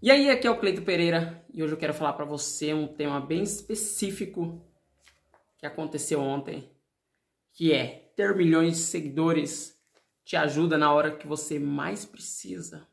E 0.00 0.12
aí, 0.12 0.30
aqui 0.30 0.46
é 0.46 0.50
o 0.50 0.56
Cleito 0.56 0.82
Pereira 0.82 1.44
e 1.52 1.60
hoje 1.60 1.72
eu 1.72 1.76
quero 1.76 1.92
falar 1.92 2.12
para 2.12 2.24
você 2.24 2.72
um 2.72 2.86
tema 2.86 3.20
bem 3.20 3.42
específico 3.42 4.64
que 5.58 5.66
aconteceu 5.66 6.20
ontem, 6.20 6.70
que 7.52 7.72
é 7.72 8.08
ter 8.14 8.36
milhões 8.36 8.76
de 8.76 8.82
seguidores 8.84 9.76
te 10.24 10.36
ajuda 10.36 10.78
na 10.78 10.92
hora 10.92 11.16
que 11.16 11.26
você 11.26 11.58
mais 11.58 12.04
precisa. 12.04 12.86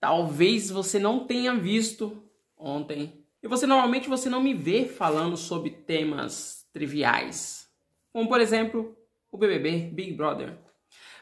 Talvez 0.00 0.68
você 0.68 0.98
não 0.98 1.28
tenha 1.28 1.54
visto 1.54 2.28
ontem 2.58 3.24
e 3.40 3.46
você 3.46 3.64
normalmente 3.64 4.08
você 4.08 4.28
não 4.28 4.42
me 4.42 4.52
vê 4.52 4.84
falando 4.84 5.36
sobre 5.36 5.70
temas 5.70 6.66
triviais, 6.72 7.70
como 8.12 8.28
por 8.28 8.40
exemplo 8.40 8.96
o 9.30 9.38
BBB 9.38 9.92
Big 9.92 10.12
Brother. 10.14 10.58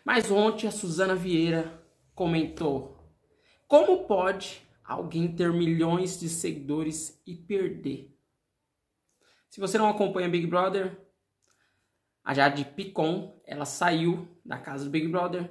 Mas 0.02 0.30
ontem 0.30 0.66
a 0.66 0.70
Suzana 0.70 1.14
Vieira 1.14 1.78
comentou: 2.14 2.96
como 3.68 4.04
pode 4.06 4.69
alguém 4.90 5.28
ter 5.28 5.52
milhões 5.52 6.18
de 6.18 6.28
seguidores 6.28 7.22
e 7.24 7.36
perder. 7.36 8.12
Se 9.48 9.60
você 9.60 9.78
não 9.78 9.88
acompanha 9.88 10.28
Big 10.28 10.48
Brother, 10.48 10.98
a 12.24 12.34
Jade 12.34 12.64
Picon, 12.64 13.40
ela 13.46 13.64
saiu 13.64 14.26
da 14.44 14.58
casa 14.58 14.84
do 14.84 14.90
Big 14.90 15.06
Brother 15.06 15.48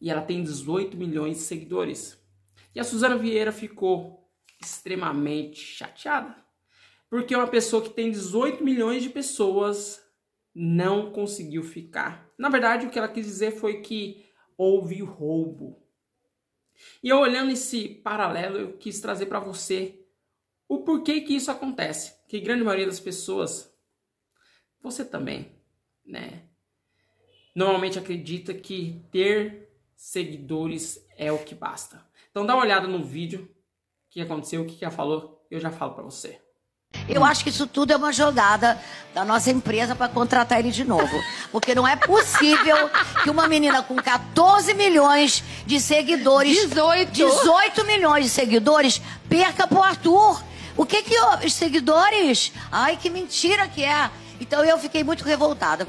e 0.00 0.10
ela 0.10 0.22
tem 0.22 0.42
18 0.42 0.96
milhões 0.96 1.36
de 1.36 1.42
seguidores. 1.42 2.18
E 2.74 2.80
a 2.80 2.84
Suzana 2.84 3.18
Vieira 3.18 3.52
ficou 3.52 4.26
extremamente 4.58 5.60
chateada, 5.60 6.34
porque 7.10 7.36
uma 7.36 7.46
pessoa 7.46 7.82
que 7.82 7.90
tem 7.90 8.10
18 8.10 8.64
milhões 8.64 9.02
de 9.02 9.10
pessoas 9.10 10.02
não 10.54 11.12
conseguiu 11.12 11.62
ficar. 11.62 12.26
Na 12.38 12.48
verdade, 12.48 12.86
o 12.86 12.90
que 12.90 12.98
ela 12.98 13.08
quis 13.08 13.26
dizer 13.26 13.50
foi 13.50 13.82
que 13.82 14.24
houve 14.56 15.02
roubo. 15.02 15.86
E 17.02 17.08
eu 17.08 17.18
olhando 17.18 17.50
esse 17.50 17.88
paralelo, 17.88 18.58
eu 18.58 18.76
quis 18.76 19.00
trazer 19.00 19.26
para 19.26 19.40
você 19.40 20.04
o 20.68 20.78
porquê 20.84 21.20
que 21.20 21.34
isso 21.34 21.50
acontece. 21.50 22.14
Que 22.28 22.36
a 22.36 22.40
grande 22.40 22.62
maioria 22.62 22.86
das 22.86 23.00
pessoas, 23.00 23.74
você 24.80 25.04
também, 25.04 25.52
né? 26.04 26.44
Normalmente 27.54 27.98
acredita 27.98 28.54
que 28.54 29.04
ter 29.10 29.68
seguidores 29.96 31.04
é 31.16 31.32
o 31.32 31.44
que 31.44 31.54
basta. 31.54 32.06
Então 32.30 32.46
dá 32.46 32.54
uma 32.54 32.62
olhada 32.62 32.86
no 32.86 33.02
vídeo, 33.02 33.52
que 34.10 34.20
aconteceu, 34.20 34.62
o 34.62 34.66
que 34.66 34.84
ela 34.84 34.94
falou, 34.94 35.46
eu 35.50 35.58
já 35.58 35.70
falo 35.70 35.94
para 35.94 36.04
você. 36.04 36.40
Eu 37.08 37.24
acho 37.24 37.42
que 37.42 37.50
isso 37.50 37.66
tudo 37.66 37.92
é 37.92 37.96
uma 37.96 38.12
jogada 38.12 38.80
da 39.14 39.24
nossa 39.24 39.50
empresa 39.50 39.94
para 39.96 40.08
contratar 40.08 40.60
ele 40.60 40.70
de 40.70 40.84
novo. 40.84 41.16
Porque 41.50 41.74
não 41.74 41.86
é 41.86 41.96
possível 41.96 42.90
que 43.22 43.30
uma 43.30 43.48
menina 43.48 43.82
com 43.82 43.96
14 43.96 44.74
milhões 44.74 45.42
de 45.66 45.80
seguidores. 45.80 46.54
18. 46.68 47.10
18 47.10 47.84
milhões 47.84 48.26
de 48.26 48.30
seguidores 48.30 49.00
perca 49.28 49.66
pro 49.66 49.82
Arthur. 49.82 50.42
O 50.76 50.86
que 50.86 51.02
que 51.02 51.18
os 51.44 51.54
seguidores? 51.54 52.52
Ai, 52.70 52.96
que 52.96 53.10
mentira 53.10 53.66
que 53.66 53.82
é. 53.82 54.10
Então 54.40 54.64
eu 54.64 54.78
fiquei 54.78 55.02
muito 55.02 55.24
revoltada. 55.24 55.86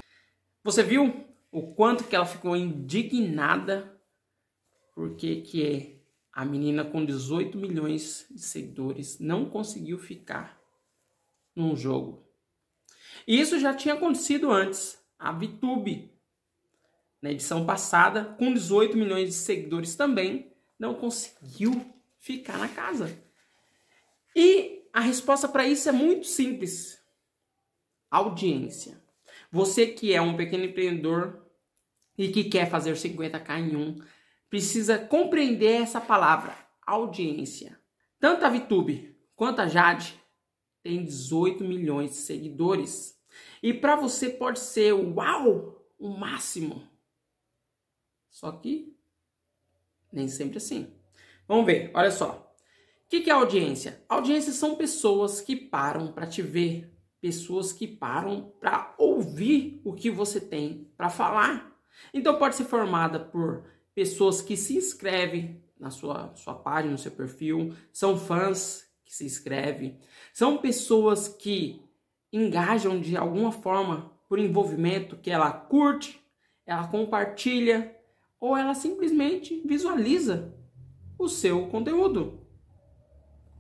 Você 0.63 0.81
viu 0.81 1.25
o 1.51 1.73
quanto 1.73 2.03
que 2.05 2.15
ela 2.15 2.25
ficou 2.25 2.55
indignada 2.55 3.95
porque 4.95 5.37
que 5.37 6.01
a 6.33 6.43
menina 6.43 6.83
com 6.83 7.05
18 7.05 7.57
milhões 7.57 8.25
de 8.29 8.41
seguidores 8.41 9.17
não 9.19 9.45
conseguiu 9.45 9.97
ficar 9.97 10.58
num 11.59 11.75
jogo. 11.75 12.27
E 13.27 13.39
isso 13.39 13.59
já 13.59 13.73
tinha 13.73 13.93
acontecido 13.93 14.51
antes. 14.51 14.97
A 15.17 15.31
VTube, 15.31 16.11
na 17.21 17.31
edição 17.31 17.65
passada, 17.65 18.25
com 18.39 18.53
18 18.53 18.97
milhões 18.97 19.29
de 19.29 19.35
seguidores 19.35 19.95
também, 19.95 20.51
não 20.79 20.95
conseguiu 20.95 21.85
ficar 22.19 22.57
na 22.57 22.69
casa. 22.69 23.21
E 24.35 24.87
a 24.93 25.01
resposta 25.01 25.47
para 25.47 25.67
isso 25.67 25.89
é 25.89 25.91
muito 25.91 26.25
simples: 26.25 26.99
audiência. 28.09 28.99
Você 29.51 29.87
que 29.87 30.13
é 30.13 30.21
um 30.21 30.37
pequeno 30.37 30.63
empreendedor 30.63 31.45
e 32.17 32.29
que 32.29 32.43
quer 32.45 32.69
fazer 32.69 32.93
50k 32.93 33.59
em 33.59 33.75
um, 33.75 34.01
precisa 34.49 34.97
compreender 34.97 35.81
essa 35.81 35.99
palavra, 35.99 36.55
audiência. 36.85 37.79
Tanto 38.19 38.45
a 38.45 38.49
VTube 38.49 39.15
quanto 39.35 39.61
a 39.61 39.67
Jade 39.67 40.19
tem 40.81 41.03
18 41.03 41.63
milhões 41.63 42.11
de 42.11 42.17
seguidores. 42.17 43.19
E 43.61 43.73
para 43.73 43.95
você 43.95 44.29
pode 44.29 44.59
ser 44.59 44.93
uau, 44.93 45.85
o 45.97 46.09
máximo. 46.09 46.87
Só 48.29 48.51
que 48.51 48.95
nem 50.11 50.27
sempre 50.27 50.57
assim. 50.57 50.93
Vamos 51.47 51.65
ver, 51.65 51.91
olha 51.93 52.11
só. 52.11 52.53
O 53.05 53.09
que, 53.09 53.21
que 53.21 53.29
é 53.29 53.33
audiência? 53.33 54.03
Audiência 54.07 54.53
são 54.53 54.75
pessoas 54.75 55.41
que 55.41 55.55
param 55.55 56.11
para 56.11 56.27
te 56.27 56.41
ver, 56.41 56.93
pessoas 57.19 57.73
que 57.73 57.87
param 57.87 58.53
para 58.59 58.93
ouvir 58.97 59.81
o 59.83 59.93
que 59.93 60.11
você 60.11 60.39
tem 60.39 60.91
para 60.95 61.09
falar. 61.09 61.75
Então 62.13 62.37
pode 62.37 62.55
ser 62.55 62.65
formada 62.65 63.19
por 63.19 63.65
pessoas 63.95 64.41
que 64.41 64.55
se 64.55 64.77
inscrevem 64.77 65.63
na 65.79 65.89
sua, 65.89 66.33
sua 66.35 66.53
página, 66.53 66.91
no 66.91 66.97
seu 66.97 67.11
perfil, 67.11 67.73
são 67.91 68.17
fãs 68.17 68.88
que 69.09 69.15
se 69.15 69.25
inscreve, 69.25 69.97
são 70.31 70.59
pessoas 70.59 71.27
que 71.27 71.81
engajam 72.31 73.01
de 73.01 73.17
alguma 73.17 73.51
forma 73.51 74.11
por 74.29 74.37
envolvimento, 74.37 75.17
que 75.17 75.31
ela 75.31 75.51
curte, 75.51 76.23
ela 76.63 76.87
compartilha 76.87 77.97
ou 78.39 78.55
ela 78.55 78.75
simplesmente 78.75 79.63
visualiza 79.65 80.53
o 81.17 81.27
seu 81.27 81.67
conteúdo. 81.69 82.47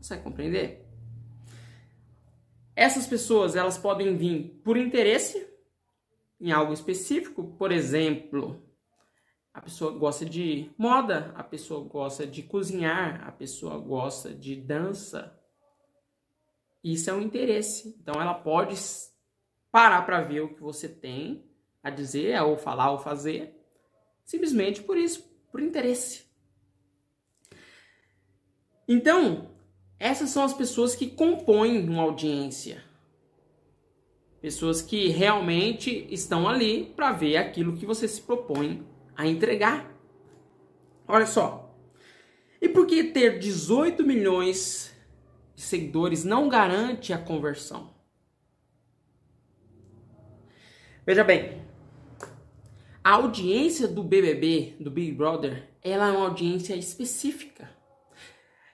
Vai 0.07 0.21
compreender? 0.21 0.85
Essas 2.75 3.07
pessoas, 3.07 3.55
elas 3.55 3.77
podem 3.77 4.15
vir 4.15 4.61
por 4.63 4.77
interesse 4.77 5.49
em 6.39 6.51
algo 6.51 6.71
específico, 6.71 7.55
por 7.57 7.71
exemplo, 7.71 8.63
a 9.51 9.59
pessoa 9.61 9.97
gosta 9.97 10.25
de 10.25 10.69
moda, 10.77 11.33
a 11.35 11.43
pessoa 11.43 11.83
gosta 11.83 12.27
de 12.27 12.43
cozinhar, 12.43 13.27
a 13.27 13.31
pessoa 13.31 13.79
gosta 13.79 14.31
de 14.31 14.55
dança, 14.55 15.38
isso 16.83 17.09
é 17.09 17.13
um 17.13 17.21
interesse. 17.21 17.95
Então 18.01 18.21
ela 18.21 18.33
pode 18.33 18.75
parar 19.71 20.01
para 20.03 20.21
ver 20.21 20.41
o 20.41 20.53
que 20.53 20.61
você 20.61 20.87
tem 20.87 21.43
a 21.83 21.89
dizer, 21.89 22.41
ou 22.41 22.57
falar, 22.57 22.91
ou 22.91 22.97
fazer, 22.97 23.55
simplesmente 24.25 24.81
por 24.81 24.97
isso, 24.97 25.23
por 25.51 25.61
interesse. 25.61 26.25
Então, 28.87 29.51
essas 29.99 30.29
são 30.29 30.43
as 30.43 30.53
pessoas 30.53 30.95
que 30.95 31.07
compõem 31.07 31.87
uma 31.87 32.03
audiência. 32.03 32.83
Pessoas 34.41 34.81
que 34.81 35.07
realmente 35.09 36.07
estão 36.09 36.47
ali 36.47 36.85
para 36.95 37.11
ver 37.11 37.37
aquilo 37.37 37.75
que 37.75 37.85
você 37.85 38.07
se 38.07 38.21
propõe 38.21 38.85
a 39.15 39.27
entregar. 39.27 39.93
Olha 41.07 41.25
só. 41.25 41.75
E 42.61 42.67
por 42.67 42.87
que 42.87 43.03
ter 43.05 43.39
18 43.39 44.03
milhões 44.03 44.95
de 45.59 45.65
seguidores 45.65 46.23
não 46.23 46.47
garante 46.47 47.11
a 47.11 47.17
conversão. 47.17 47.93
Veja 51.05 51.21
bem, 51.21 51.61
a 53.03 53.11
audiência 53.11 53.85
do 53.85 54.01
BBB, 54.01 54.77
do 54.79 54.89
Big 54.89 55.11
Brother, 55.11 55.69
ela 55.83 56.07
é 56.07 56.11
uma 56.11 56.27
audiência 56.27 56.75
específica. 56.75 57.69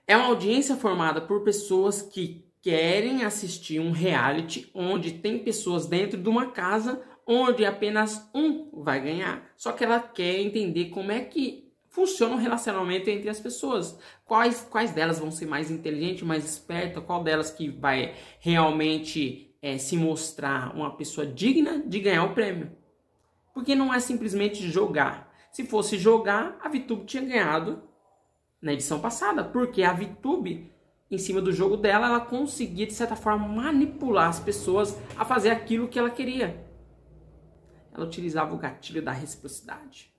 É 0.06 0.16
uma 0.16 0.28
audiência 0.28 0.75
formada 0.75 1.19
por 1.19 1.44
pessoas 1.44 2.03
que 2.03 2.45
querem 2.62 3.24
assistir 3.24 3.79
um 3.79 3.90
reality 3.90 4.69
onde 4.72 5.13
tem 5.13 5.40
pessoas 5.40 5.88
dentro 5.88 6.22
de 6.22 6.29
uma 6.29 6.51
casa 6.51 7.01
onde 7.25 7.66
apenas 7.66 8.29
um 8.31 8.69
vai 8.84 9.01
ganhar. 9.01 9.51
Só 9.57 9.72
que 9.72 9.84
ela 9.84 10.00
quer 10.00 10.40
entender 10.40 10.90
como 10.90 11.12
é 11.12 11.22
que 11.22 11.65
funciona 11.95 12.35
o 12.35 12.38
relacionamento 12.38 13.09
entre 13.09 13.29
as 13.29 13.39
pessoas. 13.39 13.97
Quais, 14.25 14.67
quais 14.69 14.91
delas 14.91 15.17
vão 15.17 15.31
ser 15.31 15.45
mais 15.45 15.72
inteligentes, 15.72 16.23
mais 16.23 16.44
espertas, 16.44 17.01
qual 17.01 17.24
delas 17.24 17.50
que 17.50 17.69
vai 17.69 18.13
realmente 18.42 19.56
é, 19.62 19.77
se 19.77 19.95
mostrar 19.95 20.75
uma 20.75 20.94
pessoa 20.97 21.25
digna 21.25 21.81
de 21.88 22.01
ganhar 22.01 22.25
o 22.25 22.33
prêmio. 22.33 22.75
Porque 23.53 23.74
não 23.74 23.94
é 23.94 24.01
simplesmente 24.01 24.69
jogar. 24.69 25.33
Se 25.53 25.63
fosse 25.63 25.97
jogar, 25.97 26.59
a 26.62 26.68
VTube 26.68 27.06
tinha 27.06 27.24
ganhado 27.24 27.81
na 28.62 28.74
edição 28.74 29.00
passada, 29.00 29.41
porque 29.41 29.81
a 29.81 29.94
VTube, 29.94 30.69
em 31.09 31.18
cima 31.18 31.41
do 31.41 31.53
jogo 31.53 31.77
dela, 31.77 32.07
ela 32.07 32.19
conseguia, 32.19 32.86
de 32.86 32.94
certa 32.94 33.15
forma, 33.15 33.48
manipular 33.48 34.27
as 34.27 34.39
pessoas 34.41 34.98
a 35.15 35.24
fazer 35.24 35.51
aquilo 35.51 35.88
que 35.88 35.98
ela 35.98 36.09
queria. 36.09 36.62
Ela 37.94 38.06
utilizava 38.06 38.53
o 38.53 38.57
gatilho 38.57 39.01
da 39.01 39.13
reciprocidade 39.13 40.14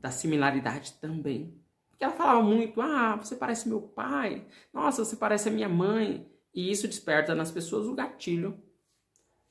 da 0.00 0.10
similaridade 0.10 0.94
também. 1.00 1.60
Porque 1.90 2.04
ela 2.04 2.14
falava 2.14 2.42
muito: 2.42 2.80
ah, 2.80 3.16
você 3.16 3.36
parece 3.36 3.68
meu 3.68 3.80
pai, 3.80 4.46
nossa, 4.72 5.04
você 5.04 5.16
parece 5.16 5.48
a 5.48 5.52
minha 5.52 5.68
mãe. 5.68 6.30
E 6.54 6.70
isso 6.70 6.88
desperta 6.88 7.34
nas 7.34 7.50
pessoas 7.50 7.86
o 7.86 7.94
gatilho 7.94 8.62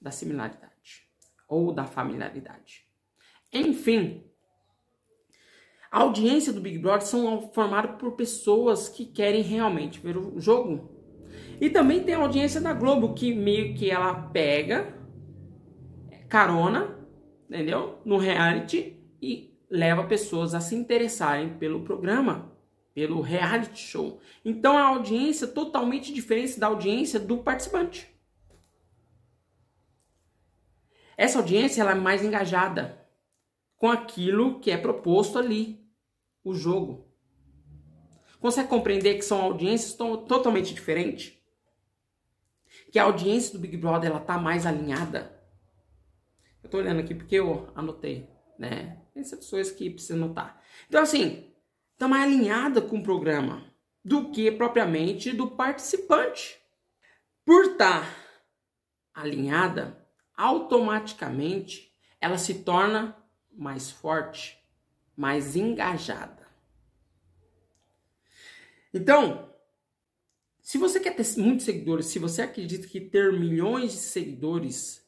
da 0.02 0.12
similaridade 0.12 1.08
ou 1.48 1.72
da 1.72 1.86
familiaridade. 1.86 2.88
Enfim, 3.54 4.24
A 5.96 6.00
audiência 6.02 6.52
do 6.52 6.60
Big 6.60 6.78
Brother 6.78 7.08
são 7.08 7.54
formadas 7.54 7.98
por 7.98 8.18
pessoas 8.18 8.90
que 8.90 9.06
querem 9.06 9.42
realmente 9.42 10.02
ver 10.02 10.18
o 10.18 10.38
jogo. 10.42 10.92
E 11.62 11.70
também 11.70 12.04
tem 12.04 12.14
a 12.14 12.18
audiência 12.18 12.60
da 12.60 12.74
Globo, 12.74 13.14
que 13.14 13.34
meio 13.34 13.74
que 13.76 13.90
ela 13.90 14.14
pega 14.14 14.94
carona, 16.28 17.00
entendeu? 17.50 18.00
No 18.04 18.18
reality 18.18 19.00
e 19.22 19.55
leva 19.76 20.06
pessoas 20.06 20.54
a 20.54 20.60
se 20.60 20.76
interessarem 20.76 21.58
pelo 21.58 21.84
programa, 21.84 22.52
pelo 22.94 23.22
reality 23.22 23.80
show. 23.80 24.20
Então 24.44 24.78
a 24.78 24.84
audiência 24.84 25.48
totalmente 25.48 26.14
diferente 26.14 26.60
da 26.60 26.68
audiência 26.68 27.20
do 27.20 27.40
participante. 27.40 28.10
Essa 31.18 31.40
audiência 31.40 31.82
ela 31.82 31.92
é 31.92 31.96
mais 31.96 32.24
engajada 32.24 33.06
com 33.78 33.90
aquilo 33.90 34.60
que 34.60 34.72
é 34.72 34.78
proposto 34.78 35.38
ali, 35.38 35.86
o 36.44 36.54
jogo. 36.54 37.06
Consegue 38.40 38.70
compreender 38.70 39.16
que 39.16 39.26
são 39.26 39.42
audiências 39.42 39.94
totalmente 39.94 40.74
diferentes? 40.74 41.34
Que 42.92 43.00
a 43.00 43.04
audiência 43.04 43.54
do 43.54 43.60
Big 43.60 43.76
Brother 43.78 44.10
ela 44.10 44.20
tá 44.20 44.38
mais 44.38 44.66
alinhada. 44.66 45.42
Eu 46.62 46.70
tô 46.70 46.78
olhando 46.78 47.00
aqui 47.00 47.16
porque 47.16 47.36
eu 47.36 47.70
anotei, 47.76 48.30
né? 48.58 49.05
Coisas 49.50 49.72
que 49.72 49.90
precisa 49.90 50.18
notar. 50.18 50.62
Então 50.88 51.02
assim, 51.02 51.52
tá 51.98 52.08
mais 52.08 52.24
alinhada 52.24 52.82
com 52.82 52.98
o 52.98 53.04
programa 53.04 53.74
do 54.04 54.30
que 54.30 54.52
propriamente 54.52 55.32
do 55.32 55.50
participante. 55.52 56.60
Por 57.46 57.64
estar 57.72 58.04
tá 58.04 58.16
alinhada, 59.14 60.06
automaticamente 60.36 61.96
ela 62.20 62.38
se 62.38 62.56
torna 62.56 63.16
mais 63.52 63.90
forte, 63.90 64.62
mais 65.16 65.56
engajada. 65.56 66.46
Então, 68.94 69.50
se 70.62 70.78
você 70.78 71.00
quer 71.00 71.16
ter 71.16 71.26
muitos 71.38 71.66
seguidores, 71.66 72.08
se 72.08 72.20
você 72.20 72.42
acredita 72.42 72.88
que 72.88 73.00
ter 73.00 73.32
milhões 73.32 73.92
de 73.92 74.00
seguidores 74.00 75.05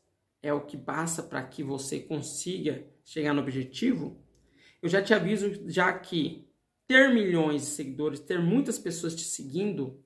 é 0.48 0.54
o 0.54 0.66
que 0.66 0.78
basta 0.78 1.22
para 1.22 1.44
que 1.44 1.62
você 1.62 2.00
consiga 2.00 2.88
chegar 3.04 3.34
no 3.34 3.42
objetivo, 3.42 4.24
eu 4.82 4.88
já 4.88 5.02
te 5.02 5.14
aviso 5.14 5.70
já 5.70 5.92
que 5.92 6.48
ter 6.88 7.14
milhões 7.14 7.64
de 7.64 7.68
seguidores, 7.68 8.22
ter 8.22 8.40
muitas 8.40 8.80
pessoas 8.80 9.14
te 9.14 9.24
seguindo, 9.24 10.02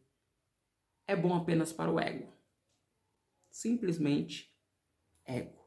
é 1.06 1.16
bom 1.16 1.36
apenas 1.36 1.72
para 1.72 1.92
o 1.92 2.00
ego. 2.00 2.34
Simplesmente 3.52 4.52
ego. 5.24 5.62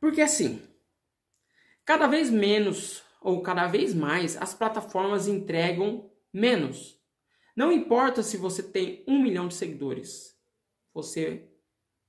Porque 0.00 0.22
assim, 0.22 0.62
cada 1.84 2.06
vez 2.06 2.30
menos 2.30 3.02
ou 3.20 3.42
cada 3.42 3.66
vez 3.66 3.92
mais 3.92 4.36
as 4.36 4.54
plataformas 4.54 5.28
entregam 5.28 6.10
menos. 6.32 6.98
Não 7.54 7.70
importa 7.70 8.22
se 8.22 8.38
você 8.38 8.62
tem 8.62 9.04
um 9.06 9.20
milhão 9.20 9.48
de 9.48 9.54
seguidores, 9.54 10.38
você 10.92 11.53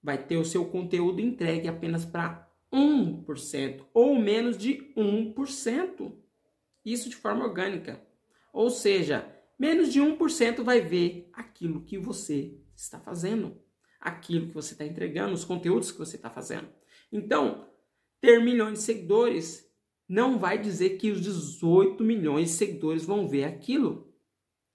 vai 0.06 0.18
ter 0.18 0.38
o 0.38 0.46
seu 0.46 0.66
conteúdo 0.66 1.19
entregue 1.19 1.68
apenas 1.68 2.06
para 2.06 2.50
1% 2.72 3.86
ou 3.94 4.18
menos 4.18 4.57
de 4.57 4.94
1%. 4.96 6.13
Isso 6.86 7.10
de 7.10 7.16
forma 7.16 7.46
orgânica. 7.46 8.00
Ou 8.54 8.69
seja, 8.69 9.28
menos 9.60 9.92
de 9.92 10.00
1% 10.00 10.63
vai 10.63 10.80
ver 10.80 11.30
aquilo 11.34 11.84
que 11.84 11.98
você 11.98 12.57
está 12.75 13.00
fazendo 13.00 13.66
aquilo 14.06 14.48
que 14.48 14.54
você 14.54 14.74
está 14.74 14.86
entregando, 14.86 15.34
os 15.34 15.44
conteúdos 15.44 15.92
que 15.92 15.98
você 15.98 16.16
está 16.16 16.30
fazendo. 16.30 16.69
Então, 17.12 17.68
ter 18.22 18.40
milhões 18.40 18.74
de 18.74 18.86
seguidores 18.86 19.68
não 20.07 20.38
vai 20.38 20.60
dizer 20.60 20.92
que 20.98 21.10
os 21.10 21.19
18 21.19 22.04
milhões 22.04 22.50
de 22.50 22.56
seguidores 22.56 23.04
vão 23.04 23.28
ver 23.28 23.46
aquilo. 23.46 24.13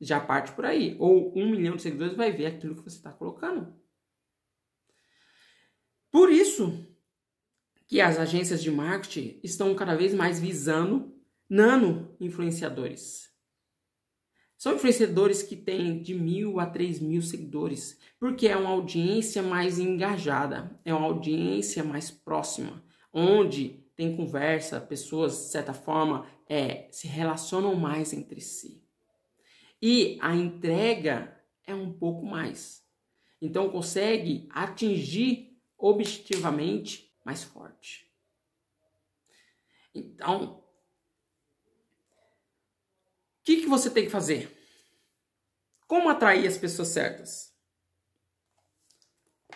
Já 0.01 0.19
parte 0.19 0.51
por 0.53 0.65
aí. 0.65 0.97
Ou 0.99 1.33
um 1.39 1.49
milhão 1.51 1.77
de 1.77 1.83
seguidores 1.83 2.17
vai 2.17 2.33
ver 2.33 2.47
aquilo 2.47 2.75
que 2.75 2.83
você 2.83 2.97
está 2.97 3.13
colocando. 3.13 3.73
Por 6.11 6.31
isso 6.31 6.87
que 7.87 8.01
as 8.01 8.19
agências 8.19 8.63
de 8.63 8.71
marketing 8.71 9.41
estão 9.43 9.75
cada 9.75 9.97
vez 9.97 10.15
mais 10.15 10.39
visando 10.39 11.15
nano 11.49 12.15
influenciadores. 12.21 13.31
São 14.57 14.75
influenciadores 14.75 15.43
que 15.43 15.57
têm 15.57 16.03
de 16.03 16.15
mil 16.15 16.61
a 16.61 16.67
três 16.67 17.01
mil 17.01 17.23
seguidores, 17.23 17.99
porque 18.19 18.47
é 18.47 18.57
uma 18.57 18.71
audiência 18.71 19.43
mais 19.43 19.79
engajada, 19.79 20.79
é 20.85 20.93
uma 20.93 21.07
audiência 21.07 21.83
mais 21.83 22.11
próxima, 22.11 22.85
onde 23.13 23.83
tem 23.97 24.15
conversa, 24.15 24.81
pessoas, 24.81 25.33
de 25.33 25.51
certa 25.51 25.73
forma, 25.73 26.27
é, 26.49 26.89
se 26.91 27.07
relacionam 27.09 27.75
mais 27.75 28.13
entre 28.13 28.41
si. 28.41 28.83
E 29.81 30.19
a 30.21 30.35
entrega 30.37 31.35
é 31.67 31.75
um 31.75 31.93
pouco 31.93 32.25
mais. 32.27 32.85
Então 33.41 33.71
consegue 33.71 34.47
atingir 34.51 35.50
objetivamente 35.81 37.11
mais 37.25 37.43
forte. 37.43 38.09
Então, 39.95 40.63
o 43.41 43.43
que, 43.43 43.63
que 43.63 43.67
você 43.67 43.91
tem 43.91 44.05
que 44.05 44.11
fazer? 44.11 44.57
Como 45.87 46.09
atrair 46.09 46.47
as 46.47 46.57
pessoas 46.57 46.89
certas? 46.89 47.53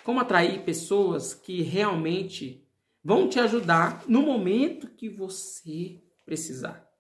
Como 0.03 0.19
atrair 0.19 0.65
pessoas 0.65 1.33
que 1.33 1.63
realmente 1.63 2.67
vão 3.03 3.29
te 3.29 3.39
ajudar 3.39 4.05
no 4.09 4.23
momento 4.23 4.89
que 4.89 5.09
você 5.09 6.03
precisar? 6.25 6.91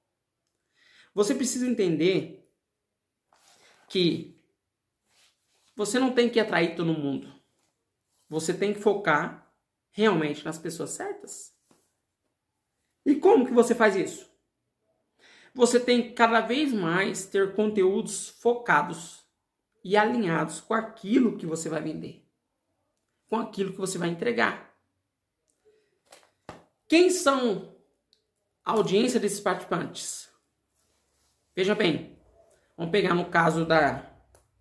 Você 1.14 1.34
precisa 1.34 1.66
entender 1.66 2.48
que 3.88 4.40
você 5.76 5.98
não 5.98 6.12
tem 6.12 6.28
que 6.28 6.38
atrair 6.38 6.76
todo 6.76 6.92
mundo. 6.92 7.33
Você 8.28 8.52
tem 8.54 8.72
que 8.72 8.80
focar 8.80 9.52
realmente 9.90 10.44
nas 10.44 10.58
pessoas 10.58 10.90
certas. 10.90 11.54
E 13.06 13.14
como 13.16 13.46
que 13.46 13.52
você 13.52 13.74
faz 13.74 13.96
isso? 13.96 14.34
você 15.54 15.78
tem 15.78 16.02
que 16.02 16.12
cada 16.12 16.40
vez 16.40 16.72
mais 16.72 17.26
ter 17.26 17.54
conteúdos 17.54 18.28
focados 18.28 19.24
e 19.84 19.96
alinhados 19.96 20.60
com 20.60 20.74
aquilo 20.74 21.38
que 21.38 21.46
você 21.46 21.68
vai 21.68 21.80
vender, 21.80 22.26
com 23.28 23.36
aquilo 23.36 23.70
que 23.70 23.78
você 23.78 23.96
vai 23.96 24.08
entregar. 24.08 24.74
Quem 26.88 27.08
são 27.08 27.76
a 28.64 28.72
audiência 28.72 29.20
desses 29.20 29.40
participantes? 29.40 30.28
Veja 31.54 31.74
bem, 31.74 32.18
vamos 32.76 32.90
pegar 32.90 33.14
no 33.14 33.30
caso 33.30 33.64
da, 33.64 34.10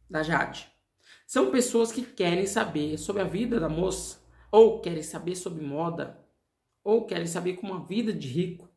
da 0.07 0.21
Jade. 0.21 0.71
São 1.33 1.49
pessoas 1.49 1.91
que 1.91 2.03
querem 2.03 2.45
saber 2.45 2.95
sobre 2.99 3.23
a 3.23 3.25
vida 3.25 3.59
da 3.59 3.67
moça, 3.67 4.23
ou 4.51 4.81
querem 4.81 5.01
saber 5.01 5.33
sobre 5.33 5.65
moda, 5.65 6.23
ou 6.83 7.07
querem 7.07 7.25
saber 7.25 7.55
como 7.55 7.73
a 7.73 7.83
vida 7.83 8.13
de 8.13 8.27
rico 8.27 8.69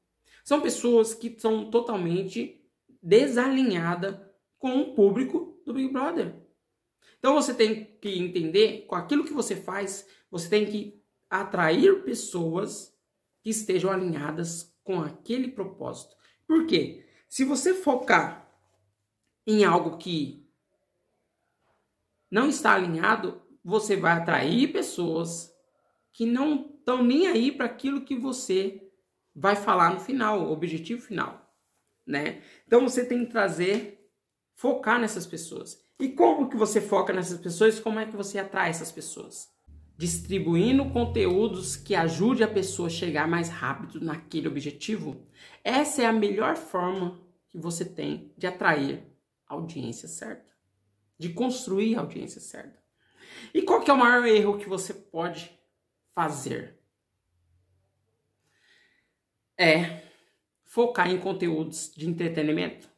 são 0.43 0.63
pessoas 0.63 1.13
que 1.13 1.39
são 1.39 1.71
totalmente 1.71 2.67
desalinhadas 3.03 4.19
com 4.59 4.81
o 4.81 4.95
público 4.95 5.61
do 5.67 5.75
Big 5.75 5.93
Brother. 5.93 6.35
Então 7.19 7.35
você 7.35 7.53
tem 7.53 7.99
que 8.01 8.19
entender 8.19 8.87
com 8.87 8.95
aquilo 8.95 9.25
que 9.25 9.35
você 9.35 9.55
faz, 9.55 10.09
você 10.31 10.49
tem 10.49 10.65
que 10.65 10.99
atrair 11.29 12.05
pessoas 12.05 12.99
que 13.43 13.51
estejam 13.51 13.91
alinhadas 13.91 14.75
com 14.83 15.03
aquele 15.03 15.49
propósito. 15.49 16.17
Por 16.47 16.67
quê? 16.67 17.07
Se 17.29 17.45
você 17.45 17.75
focar 17.75 18.51
em 19.47 19.63
algo 19.63 19.99
que 19.99 20.46
não 22.37 22.51
está 22.51 22.75
alinhado, 22.75 23.41
você 23.65 23.97
vai 23.97 24.13
atrair 24.13 24.71
pessoas 24.71 25.51
que 26.13 26.27
não 26.27 26.71
estão 26.77 27.03
nem 27.03 27.27
aí 27.29 27.51
para 27.51 27.65
aquilo 27.65 28.05
que 28.05 28.15
você 28.15 28.91
vai 29.35 29.57
falar 29.57 29.95
no 29.95 30.01
final, 30.01 30.43
o 30.43 30.53
objetivo 30.53 31.01
final, 31.01 31.51
né? 32.07 32.43
Então 32.67 32.83
você 32.83 33.07
tem 33.07 33.25
que 33.25 33.33
trazer, 33.33 34.07
focar 34.55 35.01
nessas 35.01 35.27
pessoas. 35.27 35.83
E 35.99 36.11
como 36.11 36.51
que 36.51 36.59
você 36.59 36.79
foca 36.79 37.11
nessas 37.11 37.41
pessoas? 37.41 37.81
Como 37.81 37.99
é 37.99 38.05
que 38.05 38.15
você 38.15 38.39
atrai 38.39 38.69
essas 38.69 38.93
pessoas? 38.93 39.49
Distribuindo 39.97 40.91
conteúdos 40.91 41.75
que 41.75 41.95
ajude 41.95 42.45
a 42.45 42.49
pessoa 42.49 42.89
a 42.89 42.91
chegar 42.91 43.27
mais 43.27 43.49
rápido 43.49 43.99
naquele 43.99 44.47
objetivo. 44.47 45.27
Essa 45.65 46.03
é 46.03 46.05
a 46.05 46.13
melhor 46.13 46.55
forma 46.55 47.19
que 47.49 47.57
você 47.57 47.83
tem 47.83 48.31
de 48.37 48.47
atrair 48.47 49.03
a 49.49 49.55
audiência 49.55 50.07
certa, 50.07 50.56
de 51.19 51.31
construir 51.31 51.97
a 51.97 52.01
audiência 52.01 52.41
certa. 52.41 52.83
E 53.53 53.63
qual 53.63 53.81
que 53.81 53.91
é 53.91 53.95
o 53.95 53.99
maior 53.99 54.27
erro 54.27 54.59
que 54.59 54.69
você 54.69 54.93
pode 54.95 55.51
fazer? 56.15 56.77
é 59.59 60.03
focar 60.65 61.11
em 61.11 61.19
conteúdos 61.19 61.93
de 61.97 62.09
entretenimento. 62.09 62.89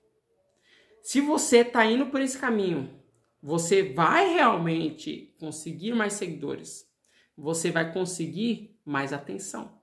Se 1.03 1.21
você 1.21 1.59
está 1.59 1.85
indo 1.87 2.07
por 2.07 2.21
esse 2.21 2.39
caminho, 2.39 3.01
você 3.41 3.83
vai 3.83 4.35
realmente 4.35 5.35
conseguir 5.39 5.95
mais 5.95 6.15
seguidores. 6.15 6.91
Você 7.37 7.71
vai 7.71 7.93
conseguir 7.93 8.79
mais 8.85 9.13
atenção. 9.13 9.81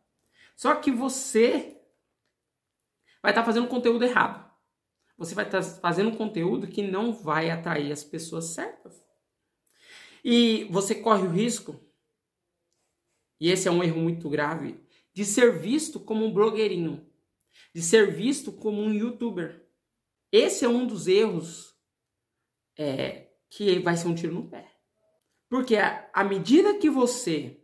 Só 0.56 0.76
que 0.76 0.92
você 0.92 1.78
vai 3.22 3.32
estar 3.32 3.42
tá 3.42 3.46
fazendo 3.46 3.68
conteúdo 3.68 4.04
errado. 4.04 4.45
Você 5.18 5.34
vai 5.34 5.46
estar 5.46 5.62
tá 5.62 5.80
fazendo 5.80 6.16
conteúdo 6.18 6.68
que 6.68 6.82
não 6.82 7.14
vai 7.14 7.50
atrair 7.50 7.92
as 7.92 8.04
pessoas 8.04 8.46
certas. 8.46 9.04
E 10.24 10.66
você 10.66 10.96
corre 10.96 11.28
o 11.28 11.32
risco, 11.32 11.80
e 13.40 13.50
esse 13.52 13.68
é 13.68 13.72
um 13.72 13.84
erro 13.84 14.02
muito 14.02 14.30
grave, 14.30 14.80
de 15.14 15.24
ser 15.24 15.60
visto 15.60 16.00
como 16.00 16.26
um 16.26 16.34
blogueirinho, 16.34 17.10
de 17.74 17.82
ser 17.82 18.14
visto 18.14 18.52
como 18.52 18.82
um 18.82 18.94
youtuber. 18.94 19.66
Esse 20.32 20.66
é 20.66 20.68
um 20.68 20.86
dos 20.86 21.08
erros 21.08 21.76
é, 22.78 23.32
que 23.50 23.80
vai 23.80 23.96
ser 23.96 24.08
um 24.08 24.16
tiro 24.16 24.34
no 24.34 24.50
pé. 24.50 24.76
Porque 25.48 25.76
à 25.78 26.24
medida 26.24 26.78
que 26.78 26.90
você 26.90 27.64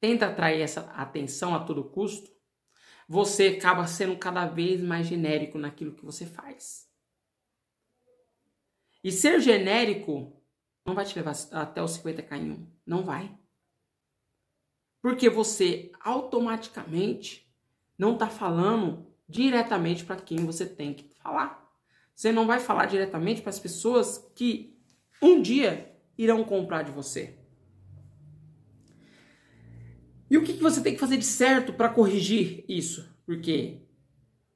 tenta 0.00 0.26
atrair 0.26 0.60
essa 0.60 0.82
atenção 0.92 1.54
a 1.54 1.64
todo 1.64 1.90
custo, 1.90 2.30
você 3.12 3.48
acaba 3.48 3.88
sendo 3.88 4.16
cada 4.16 4.46
vez 4.46 4.80
mais 4.80 5.04
genérico 5.04 5.58
naquilo 5.58 5.96
que 5.96 6.04
você 6.04 6.24
faz. 6.24 6.88
E 9.02 9.10
ser 9.10 9.40
genérico 9.40 10.40
não 10.86 10.94
vai 10.94 11.04
te 11.04 11.16
levar 11.16 11.34
até 11.50 11.82
os 11.82 11.98
50k 11.98 12.36
em 12.36 12.52
um. 12.52 12.70
Não 12.86 13.02
vai. 13.02 13.36
Porque 15.02 15.28
você 15.28 15.90
automaticamente 15.98 17.52
não 17.98 18.12
está 18.12 18.28
falando 18.28 19.12
diretamente 19.28 20.04
para 20.04 20.14
quem 20.14 20.46
você 20.46 20.64
tem 20.64 20.94
que 20.94 21.12
falar. 21.16 21.68
Você 22.14 22.30
não 22.30 22.46
vai 22.46 22.60
falar 22.60 22.86
diretamente 22.86 23.42
para 23.42 23.50
as 23.50 23.58
pessoas 23.58 24.18
que 24.36 24.80
um 25.20 25.42
dia 25.42 26.00
irão 26.16 26.44
comprar 26.44 26.84
de 26.84 26.92
você. 26.92 27.39
E 30.30 30.38
o 30.38 30.44
que, 30.44 30.52
você 30.52 30.80
tem 30.80 30.94
que 30.94 31.00
fazer 31.00 31.16
de 31.16 31.24
certo 31.24 31.72
para 31.72 31.88
corrigir 31.88 32.64
isso? 32.68 33.12
Porque 33.26 33.82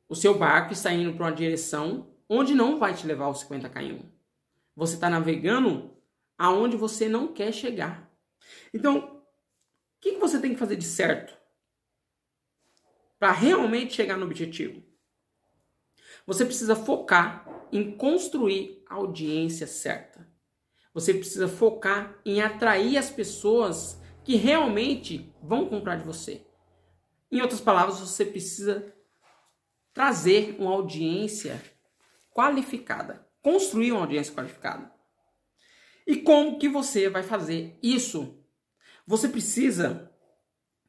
o 0.08 0.14
seu 0.14 0.38
barco 0.38 0.72
está 0.72 0.92
indo 0.92 1.12
para 1.14 1.26
uma 1.26 1.32
direção 1.32 2.14
onde 2.28 2.54
não 2.54 2.78
vai 2.78 2.94
te 2.94 3.04
levar 3.04 3.24
aos 3.24 3.40
50 3.40 3.68
km. 3.68 4.06
Você 4.76 4.94
está 4.94 5.10
navegando 5.10 5.92
aonde 6.38 6.76
você 6.76 7.08
não 7.08 7.32
quer 7.32 7.52
chegar. 7.52 8.08
Então, 8.72 8.98
o 8.98 10.00
que 10.00 10.12
você 10.12 10.40
tem 10.40 10.52
que 10.52 10.58
fazer 10.58 10.76
de 10.76 10.84
certo 10.84 11.36
para 13.18 13.32
realmente 13.32 13.94
chegar 13.94 14.16
no 14.16 14.26
objetivo? 14.26 14.80
Você 16.24 16.44
precisa 16.44 16.76
focar 16.76 17.48
em 17.72 17.96
construir 17.96 18.84
a 18.88 18.94
audiência 18.94 19.66
certa. 19.66 20.26
Você 20.92 21.12
precisa 21.12 21.48
focar 21.48 22.16
em 22.24 22.40
atrair 22.40 22.96
as 22.96 23.10
pessoas 23.10 24.00
que 24.24 24.36
realmente 24.36 25.32
vão 25.42 25.68
comprar 25.68 25.96
de 25.96 26.04
você. 26.04 26.44
Em 27.30 27.40
outras 27.42 27.60
palavras, 27.60 28.00
você 28.00 28.24
precisa 28.24 28.92
trazer 29.92 30.56
uma 30.58 30.72
audiência 30.72 31.62
qualificada, 32.32 33.28
construir 33.42 33.92
uma 33.92 34.00
audiência 34.00 34.34
qualificada. 34.34 34.92
E 36.06 36.16
como 36.16 36.58
que 36.58 36.68
você 36.68 37.08
vai 37.08 37.22
fazer 37.22 37.78
isso? 37.82 38.38
Você 39.06 39.28
precisa 39.28 40.10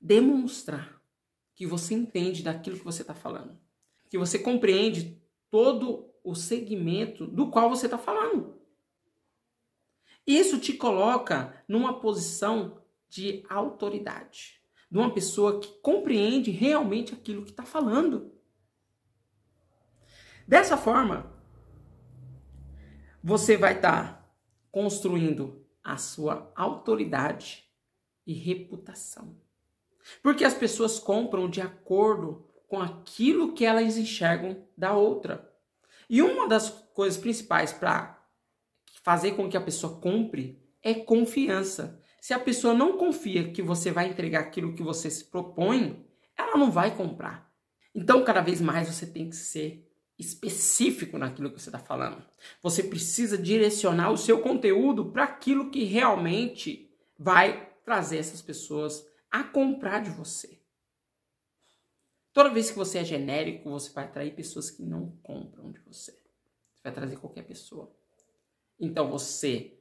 demonstrar 0.01 1.01
que 1.53 1.65
você 1.65 1.93
entende 1.93 2.43
daquilo 2.43 2.77
que 2.77 2.83
você 2.83 3.01
está 3.01 3.13
falando, 3.13 3.57
que 4.09 4.17
você 4.17 4.39
compreende 4.39 5.21
todo 5.49 6.09
o 6.23 6.35
segmento 6.35 7.27
do 7.27 7.49
qual 7.49 7.69
você 7.69 7.85
está 7.85 7.97
falando. 7.97 8.59
Isso 10.25 10.59
te 10.59 10.73
coloca 10.73 11.63
numa 11.67 11.99
posição 11.99 12.81
de 13.15 13.45
autoridade, 13.47 14.59
de 14.91 14.97
uma 14.97 15.09
pessoa 15.09 15.61
que 15.61 15.69
compreende 15.81 16.51
realmente 16.51 17.13
aquilo 17.13 17.45
que 17.45 17.51
está 17.51 17.63
falando. 17.63 18.33
Dessa 20.45 20.75
forma, 20.75 21.33
você 23.23 23.55
vai 23.55 23.77
estar 23.77 24.03
tá 24.03 24.29
construindo 24.69 25.65
a 25.81 25.95
sua 25.95 26.51
autoridade 26.57 27.63
e 28.27 28.33
reputação. 28.33 29.39
Porque 30.21 30.43
as 30.43 30.53
pessoas 30.53 30.99
compram 30.99 31.49
de 31.49 31.61
acordo 31.61 32.45
com 32.67 32.81
aquilo 32.81 33.53
que 33.53 33.63
elas 33.63 33.95
enxergam 33.95 34.67
da 34.77 34.93
outra. 34.93 35.49
E 36.09 36.21
uma 36.21 36.49
das 36.49 36.69
coisas 36.69 37.17
principais 37.17 37.71
para 37.71 38.21
fazer 39.01 39.31
com 39.37 39.49
que 39.49 39.55
a 39.55 39.61
pessoa 39.61 40.01
compre 40.01 40.61
é 40.83 40.93
confiança. 40.93 42.03
Se 42.25 42.33
a 42.33 42.39
pessoa 42.39 42.73
não 42.73 42.97
confia 42.97 43.51
que 43.51 43.61
você 43.61 43.91
vai 43.91 44.09
entregar 44.09 44.39
aquilo 44.39 44.73
que 44.73 44.81
você 44.81 45.11
se 45.11 45.25
propõe, 45.25 46.03
ela 46.35 46.57
não 46.57 46.71
vai 46.71 46.97
comprar. 46.97 47.53
Então, 47.93 48.23
cada 48.23 48.41
vez 48.41 48.59
mais 48.59 48.87
você 48.87 49.05
tem 49.05 49.29
que 49.29 49.35
ser 49.35 49.87
específico 50.17 51.19
naquilo 51.19 51.51
que 51.51 51.61
você 51.61 51.69
está 51.69 51.77
falando. 51.77 52.25
Você 52.63 52.81
precisa 52.81 53.37
direcionar 53.37 54.09
o 54.09 54.17
seu 54.17 54.41
conteúdo 54.41 55.11
para 55.11 55.23
aquilo 55.23 55.69
que 55.69 55.83
realmente 55.83 56.91
vai 57.15 57.71
trazer 57.85 58.17
essas 58.17 58.41
pessoas 58.41 59.07
a 59.29 59.43
comprar 59.43 59.99
de 59.99 60.09
você. 60.09 60.59
Toda 62.33 62.49
vez 62.49 62.71
que 62.71 62.75
você 62.75 62.97
é 62.97 63.03
genérico, 63.05 63.69
você 63.69 63.93
vai 63.93 64.05
atrair 64.05 64.33
pessoas 64.33 64.71
que 64.71 64.81
não 64.81 65.15
compram 65.21 65.71
de 65.71 65.79
você. 65.81 66.11
Você 66.73 66.81
vai 66.83 66.91
trazer 66.91 67.17
qualquer 67.17 67.43
pessoa. 67.43 67.95
Então 68.79 69.11
você 69.11 69.77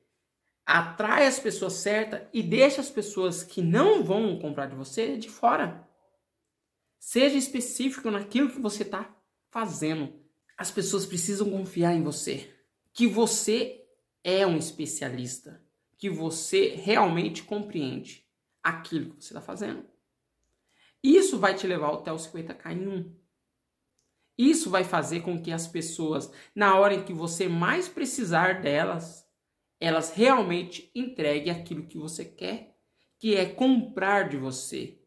atrai 0.66 1.26
as 1.26 1.38
pessoas 1.38 1.74
certas 1.74 2.22
e 2.32 2.42
deixa 2.42 2.80
as 2.80 2.90
pessoas 2.90 3.42
que 3.42 3.60
não 3.60 4.02
vão 4.02 4.38
comprar 4.38 4.66
de 4.66 4.74
você 4.74 5.16
de 5.16 5.28
fora. 5.28 5.86
Seja 6.98 7.36
específico 7.36 8.10
naquilo 8.10 8.50
que 8.50 8.60
você 8.60 8.82
está 8.82 9.14
fazendo. 9.50 10.12
As 10.56 10.70
pessoas 10.70 11.04
precisam 11.04 11.50
confiar 11.50 11.94
em 11.94 12.02
você. 12.02 12.50
Que 12.92 13.06
você 13.06 13.84
é 14.22 14.46
um 14.46 14.56
especialista. 14.56 15.62
Que 15.98 16.08
você 16.08 16.68
realmente 16.68 17.42
compreende 17.42 18.26
aquilo 18.62 19.14
que 19.14 19.24
você 19.24 19.34
está 19.34 19.40
fazendo. 19.40 19.84
Isso 21.02 21.38
vai 21.38 21.54
te 21.54 21.66
levar 21.66 21.92
até 21.92 22.10
os 22.10 22.26
50k 22.26 22.72
em 22.72 22.88
um. 22.88 23.14
Isso 24.38 24.70
vai 24.70 24.82
fazer 24.82 25.20
com 25.20 25.40
que 25.40 25.52
as 25.52 25.66
pessoas, 25.66 26.32
na 26.54 26.76
hora 26.76 26.94
em 26.94 27.04
que 27.04 27.12
você 27.12 27.46
mais 27.46 27.88
precisar 27.88 28.62
delas, 28.62 29.23
elas 29.84 30.12
realmente 30.12 30.90
entreguem 30.94 31.52
aquilo 31.52 31.86
que 31.86 31.98
você 31.98 32.24
quer, 32.24 32.74
que 33.18 33.36
é 33.36 33.44
comprar 33.44 34.30
de 34.30 34.38
você, 34.38 34.98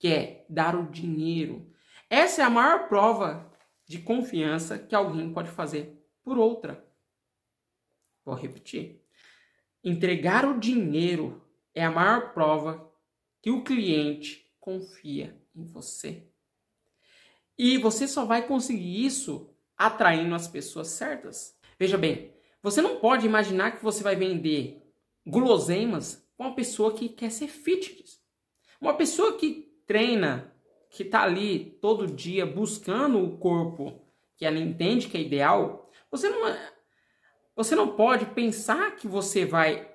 que 0.00 0.08
é 0.08 0.44
dar 0.48 0.74
o 0.74 0.90
dinheiro. 0.90 1.70
Essa 2.10 2.42
é 2.42 2.44
a 2.44 2.50
maior 2.50 2.88
prova 2.88 3.48
de 3.86 4.00
confiança 4.00 4.80
que 4.80 4.96
alguém 4.96 5.32
pode 5.32 5.48
fazer 5.50 6.04
por 6.24 6.38
outra. 6.38 6.84
Vou 8.24 8.34
repetir. 8.34 9.00
Entregar 9.84 10.44
o 10.44 10.58
dinheiro 10.58 11.40
é 11.72 11.84
a 11.84 11.90
maior 11.90 12.34
prova 12.34 12.92
que 13.40 13.52
o 13.52 13.62
cliente 13.62 14.52
confia 14.58 15.40
em 15.54 15.64
você. 15.64 16.26
E 17.56 17.78
você 17.78 18.08
só 18.08 18.24
vai 18.24 18.44
conseguir 18.44 19.06
isso 19.06 19.54
atraindo 19.78 20.34
as 20.34 20.48
pessoas 20.48 20.88
certas. 20.88 21.56
Veja 21.78 21.96
bem, 21.96 22.35
você 22.66 22.82
não 22.82 22.96
pode 22.96 23.24
imaginar 23.24 23.76
que 23.76 23.84
você 23.84 24.02
vai 24.02 24.16
vender 24.16 24.82
guloseimas 25.24 26.28
com 26.36 26.42
uma 26.42 26.56
pessoa 26.56 26.92
que 26.92 27.08
quer 27.08 27.30
ser 27.30 27.46
fitness. 27.46 28.20
Uma 28.80 28.94
pessoa 28.94 29.38
que 29.38 29.72
treina, 29.86 30.52
que 30.90 31.04
está 31.04 31.22
ali 31.22 31.78
todo 31.80 32.08
dia 32.08 32.44
buscando 32.44 33.22
o 33.22 33.38
corpo 33.38 34.02
que 34.36 34.44
ela 34.44 34.58
entende 34.58 35.06
que 35.06 35.16
é 35.16 35.20
ideal, 35.20 35.88
você 36.10 36.28
não, 36.28 36.56
você 37.54 37.76
não 37.76 37.94
pode 37.94 38.26
pensar 38.26 38.96
que 38.96 39.06
você 39.06 39.46
vai 39.46 39.88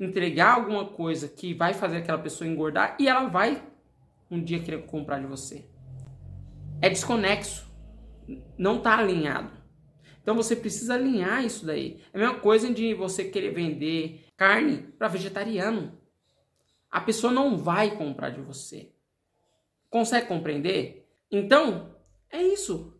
entregar 0.00 0.54
alguma 0.54 0.86
coisa 0.86 1.28
que 1.28 1.52
vai 1.52 1.74
fazer 1.74 1.98
aquela 1.98 2.16
pessoa 2.16 2.48
engordar 2.48 2.96
e 2.98 3.08
ela 3.08 3.28
vai 3.28 3.62
um 4.30 4.42
dia 4.42 4.62
querer 4.62 4.86
comprar 4.86 5.18
de 5.18 5.26
você. 5.26 5.68
É 6.80 6.88
desconexo, 6.88 7.70
não 8.56 8.78
está 8.78 8.96
alinhado. 8.96 9.59
Então 10.30 10.40
você 10.40 10.54
precisa 10.54 10.94
alinhar 10.94 11.44
isso 11.44 11.66
daí. 11.66 12.00
É 12.12 12.16
a 12.16 12.20
mesma 12.20 12.38
coisa 12.38 12.72
de 12.72 12.94
você 12.94 13.24
querer 13.24 13.52
vender 13.52 14.26
carne 14.36 14.76
para 14.96 15.08
vegetariano. 15.08 15.98
A 16.88 17.00
pessoa 17.00 17.32
não 17.32 17.58
vai 17.58 17.96
comprar 17.96 18.30
de 18.30 18.40
você. 18.40 18.92
Consegue 19.88 20.28
compreender? 20.28 21.10
Então, 21.32 21.96
é 22.30 22.40
isso. 22.40 22.96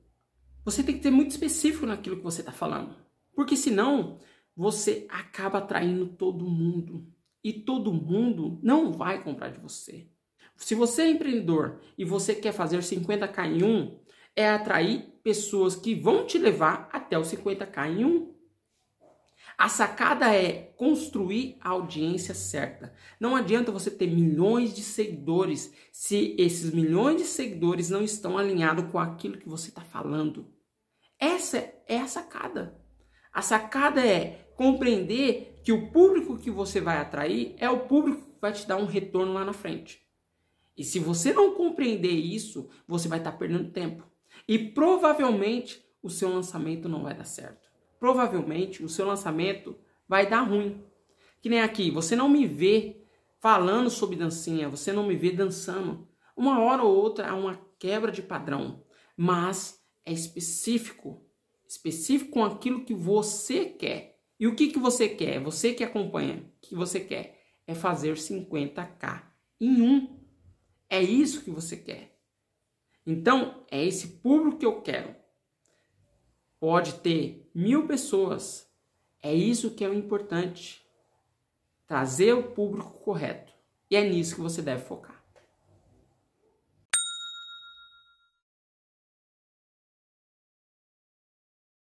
Você 0.64 0.82
tem 0.82 0.96
que 0.96 1.04
ser 1.04 1.12
muito 1.12 1.30
específico 1.30 1.86
naquilo 1.86 2.16
que 2.16 2.24
você 2.24 2.40
está 2.40 2.50
falando. 2.50 2.96
Porque 3.32 3.56
senão, 3.56 4.18
você 4.56 5.06
acaba 5.08 5.58
atraindo 5.58 6.08
todo 6.08 6.50
mundo. 6.50 7.06
E 7.44 7.52
todo 7.52 7.92
mundo 7.92 8.58
não 8.60 8.90
vai 8.90 9.22
comprar 9.22 9.50
de 9.50 9.60
você. 9.60 10.08
Se 10.56 10.74
você 10.74 11.02
é 11.02 11.10
empreendedor 11.10 11.80
e 11.96 12.04
você 12.04 12.34
quer 12.34 12.50
fazer 12.50 12.78
50k 12.78 13.46
em 13.46 13.62
um, 13.62 14.00
é 14.34 14.48
atrair 14.48 15.10
pessoas 15.22 15.76
que 15.76 15.94
vão 15.94 16.26
te 16.26 16.38
levar 16.38 16.88
até 16.92 17.18
os 17.18 17.28
50k 17.32 17.88
em 17.88 18.04
um. 18.04 18.34
A 19.56 19.68
sacada 19.68 20.34
é 20.34 20.72
construir 20.76 21.58
a 21.60 21.70
audiência 21.70 22.34
certa. 22.34 22.94
Não 23.20 23.36
adianta 23.36 23.70
você 23.70 23.90
ter 23.90 24.06
milhões 24.06 24.74
de 24.74 24.82
seguidores 24.82 25.70
se 25.92 26.34
esses 26.38 26.72
milhões 26.72 27.20
de 27.20 27.28
seguidores 27.28 27.90
não 27.90 28.02
estão 28.02 28.38
alinhados 28.38 28.90
com 28.90 28.98
aquilo 28.98 29.36
que 29.36 29.48
você 29.48 29.68
está 29.68 29.82
falando. 29.82 30.46
Essa 31.18 31.70
é 31.86 31.98
a 31.98 32.06
sacada. 32.06 32.80
A 33.30 33.42
sacada 33.42 34.04
é 34.04 34.50
compreender 34.56 35.60
que 35.62 35.72
o 35.72 35.90
público 35.90 36.38
que 36.38 36.50
você 36.50 36.80
vai 36.80 36.96
atrair 36.96 37.54
é 37.58 37.68
o 37.68 37.80
público 37.80 38.22
que 38.22 38.40
vai 38.40 38.52
te 38.52 38.66
dar 38.66 38.78
um 38.78 38.86
retorno 38.86 39.34
lá 39.34 39.44
na 39.44 39.52
frente. 39.52 40.00
E 40.74 40.82
se 40.82 40.98
você 40.98 41.34
não 41.34 41.54
compreender 41.54 42.12
isso, 42.12 42.70
você 42.88 43.06
vai 43.08 43.18
estar 43.18 43.32
tá 43.32 43.36
perdendo 43.36 43.70
tempo. 43.70 44.10
E 44.46 44.58
provavelmente 44.58 45.84
o 46.02 46.10
seu 46.10 46.28
lançamento 46.28 46.88
não 46.88 47.02
vai 47.02 47.14
dar 47.14 47.24
certo 47.24 47.70
provavelmente 48.00 48.82
o 48.82 48.88
seu 48.88 49.06
lançamento 49.06 49.78
vai 50.08 50.28
dar 50.28 50.40
ruim. 50.40 50.82
Que 51.42 51.50
nem 51.50 51.60
aqui, 51.60 51.90
você 51.90 52.16
não 52.16 52.28
me 52.28 52.46
vê 52.46 53.04
falando 53.38 53.90
sobre 53.90 54.16
dancinha, 54.16 54.68
você 54.68 54.92
não 54.92 55.06
me 55.06 55.14
vê 55.14 55.30
dançando. 55.30 56.08
Uma 56.34 56.60
hora 56.60 56.82
ou 56.82 56.96
outra 56.96 57.28
há 57.28 57.34
uma 57.34 57.60
quebra 57.78 58.10
de 58.10 58.22
padrão, 58.22 58.82
mas 59.16 59.78
é 60.04 60.12
específico, 60.12 61.22
específico 61.68 62.32
com 62.32 62.44
aquilo 62.44 62.84
que 62.84 62.94
você 62.94 63.66
quer. 63.66 64.18
E 64.38 64.46
o 64.46 64.54
que, 64.54 64.68
que 64.68 64.78
você 64.78 65.06
quer? 65.08 65.38
Você 65.40 65.74
que 65.74 65.84
acompanha, 65.84 66.50
o 66.56 66.66
que 66.66 66.74
você 66.74 66.98
quer? 66.98 67.38
É 67.66 67.74
fazer 67.74 68.14
50k 68.14 69.22
em 69.60 69.82
um. 69.82 70.18
É 70.88 71.00
isso 71.02 71.44
que 71.44 71.50
você 71.50 71.76
quer. 71.76 72.18
Então, 73.10 73.64
é 73.68 73.84
esse 73.84 74.06
público 74.06 74.58
que 74.58 74.64
eu 74.64 74.80
quero 74.82 75.16
pode 76.60 76.94
ter 77.00 77.50
mil 77.52 77.88
pessoas. 77.88 78.70
É 79.20 79.34
isso 79.34 79.74
que 79.74 79.84
é 79.84 79.88
o 79.88 79.94
importante. 79.94 80.86
Trazer 81.88 82.34
o 82.34 82.52
público 82.52 83.00
correto. 83.00 83.52
E 83.90 83.96
é 83.96 84.08
nisso 84.08 84.36
que 84.36 84.40
você 84.40 84.62
deve 84.62 84.84
focar. 84.84 85.19